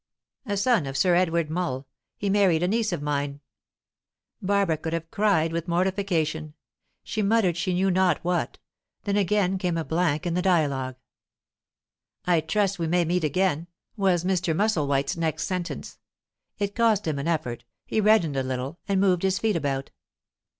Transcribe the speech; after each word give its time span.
A 0.47 0.57
son 0.57 0.87
of 0.87 0.97
Sir 0.97 1.13
Edward 1.13 1.51
Mull; 1.51 1.85
he 2.17 2.27
married 2.27 2.63
a 2.63 2.67
niece 2.67 2.91
of 2.91 3.03
mine." 3.03 3.39
Barbara 4.41 4.75
could 4.75 4.93
have 4.93 5.11
cried 5.11 5.51
with 5.53 5.67
mortification. 5.67 6.55
She 7.03 7.21
muttered 7.21 7.55
she 7.55 7.75
knew 7.75 7.91
not 7.91 8.17
what. 8.23 8.57
Then 9.03 9.15
again 9.15 9.59
came 9.59 9.77
a 9.77 9.83
blank 9.83 10.25
in 10.25 10.33
the 10.33 10.41
dialogue. 10.41 10.95
"I 12.25 12.41
trust 12.41 12.79
we 12.79 12.87
may 12.87 13.05
meet 13.05 13.23
again," 13.23 13.67
was 13.95 14.23
Mr. 14.23 14.55
Musselwhite's 14.55 15.17
next 15.17 15.43
sentence. 15.45 15.99
It 16.57 16.73
cost 16.73 17.05
him 17.07 17.19
an 17.19 17.27
effort; 17.27 17.63
he 17.85 18.01
reddened 18.01 18.37
a 18.37 18.41
little, 18.41 18.79
and 18.87 18.99
moved 18.99 19.21
his 19.21 19.37
feet 19.37 19.55
about. 19.55 19.91